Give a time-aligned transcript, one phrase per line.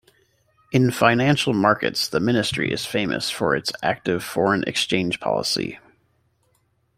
[0.71, 5.77] In financial markets, the Ministry is famous for its active foreign exchange policy.